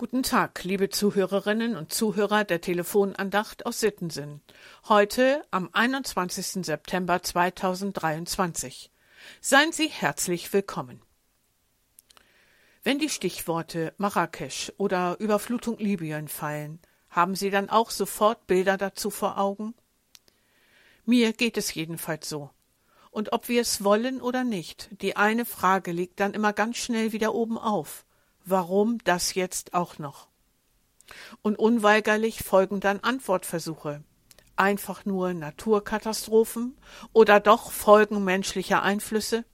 [0.00, 4.40] Guten Tag, liebe Zuhörerinnen und Zuhörer der Telefonandacht aus Sittensinn.
[4.88, 6.64] Heute am 21.
[6.64, 8.90] September 2023.
[9.42, 11.02] Seien Sie herzlich willkommen.
[12.82, 16.80] Wenn die Stichworte Marrakesch oder Überflutung Libyen fallen,
[17.10, 19.74] haben Sie dann auch sofort Bilder dazu vor Augen?
[21.04, 22.48] Mir geht es jedenfalls so.
[23.10, 27.12] Und ob wir es wollen oder nicht, die eine Frage liegt dann immer ganz schnell
[27.12, 28.06] wieder oben auf
[28.44, 30.28] warum das jetzt auch noch?
[31.42, 34.02] Und unweigerlich folgen dann Antwortversuche.
[34.56, 36.76] Einfach nur Naturkatastrophen
[37.12, 39.44] oder doch Folgen menschlicher Einflüsse?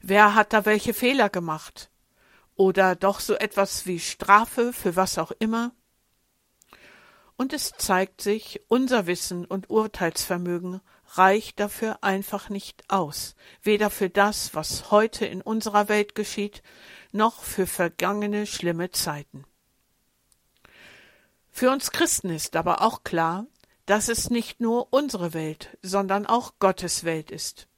[0.00, 1.90] Wer hat da welche Fehler gemacht?
[2.54, 5.72] Oder doch so etwas wie Strafe für was auch immer?
[7.36, 10.80] Und es zeigt sich, unser Wissen und Urteilsvermögen
[11.18, 16.62] reicht dafür einfach nicht aus, weder für das, was heute in unserer Welt geschieht,
[17.12, 19.44] noch für vergangene schlimme Zeiten.
[21.50, 23.46] Für uns Christen ist aber auch klar,
[23.84, 27.68] dass es nicht nur unsere Welt, sondern auch Gottes Welt ist.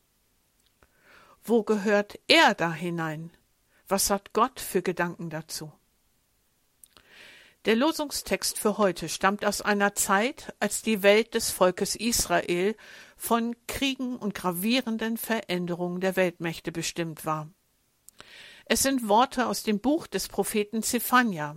[1.43, 3.33] Wo gehört er da hinein?
[3.89, 5.73] Was hat Gott für Gedanken dazu?
[7.65, 12.77] Der Losungstext für heute stammt aus einer Zeit, als die Welt des Volkes Israel
[13.17, 17.49] von Kriegen und gravierenden Veränderungen der Weltmächte bestimmt war.
[18.67, 21.57] Es sind Worte aus dem Buch des Propheten Zephania.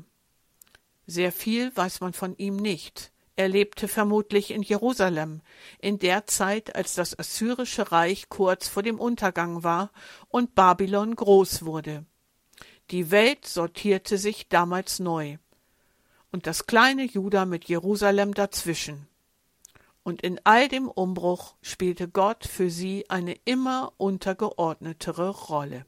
[1.08, 3.11] Sehr viel weiß man von ihm nicht.
[3.35, 5.41] Er lebte vermutlich in Jerusalem,
[5.78, 9.91] in der Zeit, als das assyrische Reich kurz vor dem Untergang war
[10.30, 12.05] und Babylon groß wurde.
[12.91, 15.38] Die Welt sortierte sich damals neu.
[16.31, 19.08] Und das kleine Juda mit Jerusalem dazwischen.
[20.03, 25.86] Und in all dem Umbruch spielte Gott für sie eine immer untergeordnetere Rolle.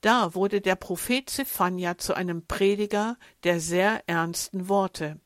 [0.00, 5.20] Da wurde der Prophet Zephania zu einem Prediger der sehr ernsten Worte,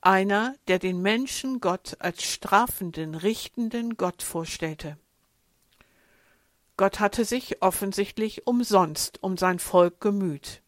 [0.00, 4.96] einer, der den Menschen Gott als strafenden, richtenden Gott vorstellte.
[6.76, 10.62] Gott hatte sich offensichtlich umsonst um sein Volk gemüht.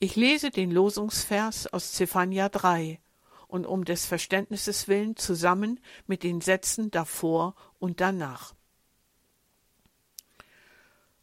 [0.00, 3.00] Ich lese den Losungsvers aus Zephania 3
[3.48, 8.54] und um des Verständnisses willen zusammen mit den Sätzen davor und danach.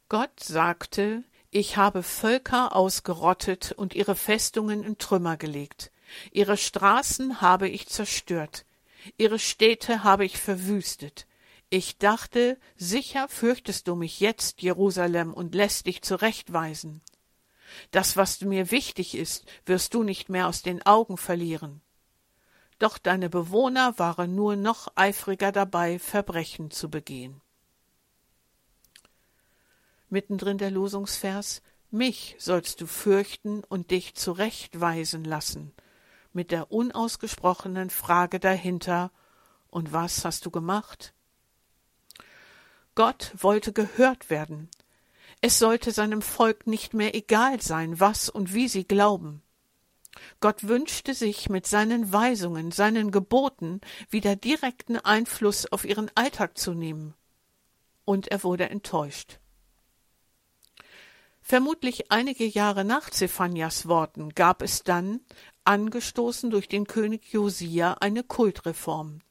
[0.09, 5.89] Gott sagte, ich habe Völker ausgerottet und ihre Festungen in Trümmer gelegt.
[6.31, 8.65] Ihre Straßen habe ich zerstört.
[9.17, 11.27] Ihre Städte habe ich verwüstet.
[11.69, 17.01] Ich dachte, sicher fürchtest du mich jetzt, Jerusalem, und lässt dich zurechtweisen.
[17.91, 21.81] Das, was mir wichtig ist, wirst du nicht mehr aus den Augen verlieren.
[22.79, 27.41] Doch deine Bewohner waren nur noch eifriger dabei, Verbrechen zu begehen
[30.15, 31.61] mittendrin der Losungsvers,
[31.91, 35.73] mich sollst du fürchten und dich zurechtweisen lassen,
[36.33, 39.11] mit der unausgesprochenen Frage dahinter,
[39.67, 41.13] und was hast du gemacht?
[42.95, 44.69] Gott wollte gehört werden.
[45.41, 49.41] Es sollte seinem Volk nicht mehr egal sein, was und wie sie glauben.
[50.39, 56.73] Gott wünschte sich mit seinen Weisungen, seinen Geboten wieder direkten Einfluss auf ihren Alltag zu
[56.73, 57.13] nehmen.
[58.05, 59.39] Und er wurde enttäuscht.
[61.41, 65.19] Vermutlich einige Jahre nach Zephanias Worten gab es dann,
[65.63, 69.21] angestoßen durch den König Josia, eine Kultreform.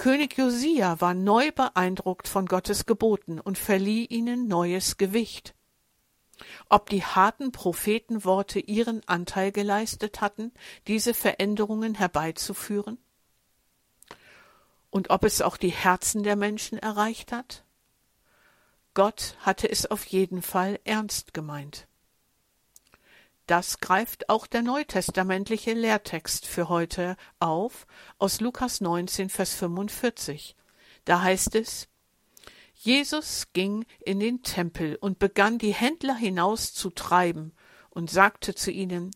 [0.00, 5.54] König Josia war neu beeindruckt von Gottes Geboten und verlieh ihnen neues Gewicht.
[6.70, 10.52] Ob die harten Prophetenworte ihren Anteil geleistet hatten,
[10.86, 12.96] diese Veränderungen herbeizuführen?
[14.88, 17.66] Und ob es auch die Herzen der Menschen erreicht hat?
[18.94, 21.88] Gott hatte es auf jeden Fall ernst gemeint.
[23.50, 30.54] Das greift auch der neutestamentliche Lehrtext für heute auf aus Lukas 19, Vers 45.
[31.04, 31.88] Da heißt es,
[32.74, 37.52] Jesus ging in den Tempel und begann die Händler hinaus zu treiben
[37.88, 39.10] und sagte zu ihnen,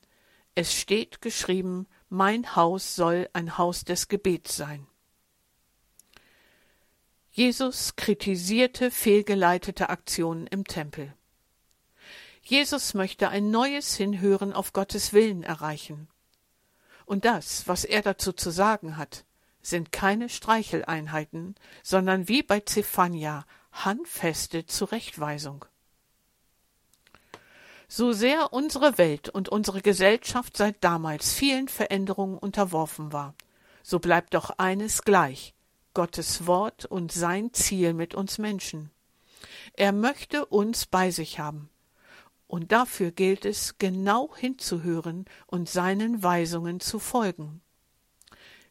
[0.57, 4.89] es steht geschrieben, mein Haus soll ein Haus des Gebets sein.
[7.31, 11.15] Jesus kritisierte fehlgeleitete Aktionen im Tempel.
[12.45, 16.09] Jesus möchte ein neues Hinhören auf Gottes Willen erreichen.
[17.07, 19.25] Und das, was er dazu zu sagen hat,
[19.63, 25.65] sind keine Streicheleinheiten, sondern wie bei Zephania handfeste Zurechtweisung.
[27.89, 33.35] So sehr unsere Welt und unsere Gesellschaft seit damals vielen Veränderungen unterworfen war,
[33.83, 35.55] so bleibt doch eines gleich,
[35.95, 38.91] Gottes Wort und sein Ziel mit uns Menschen.
[39.75, 41.71] Er möchte uns bei sich haben.
[42.47, 47.63] Und dafür gilt es, genau hinzuhören und seinen Weisungen zu folgen.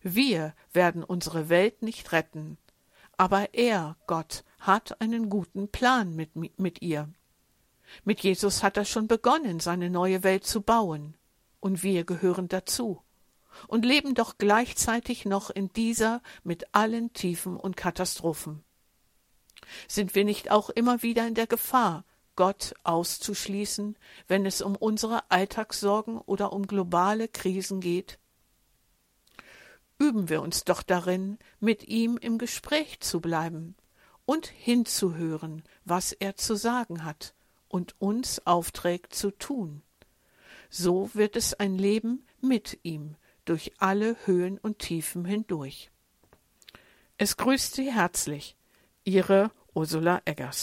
[0.02, 2.58] Wir werden unsere Welt nicht retten,
[3.18, 7.10] aber er, Gott, hat einen guten Plan mit, mit ihr.
[8.04, 11.16] Mit Jesus hat er schon begonnen, seine neue Welt zu bauen,
[11.60, 13.02] und wir gehören dazu
[13.68, 18.64] und leben doch gleichzeitig noch in dieser mit allen Tiefen und Katastrophen.
[19.88, 22.04] Sind wir nicht auch immer wieder in der Gefahr,
[22.36, 23.98] Gott auszuschließen,
[24.28, 28.20] wenn es um unsere Alltagssorgen oder um globale Krisen geht?
[30.00, 33.76] Üben wir uns doch darin, mit ihm im Gespräch zu bleiben
[34.26, 37.34] und hinzuhören, was er zu sagen hat
[37.68, 39.82] und uns aufträgt zu tun.
[40.70, 43.16] So wird es ein Leben mit ihm
[43.46, 45.92] durch alle Höhen und Tiefen hindurch.
[47.18, 48.56] Es grüßt Sie herzlich,
[49.04, 50.62] Ihre Ursula Eggers.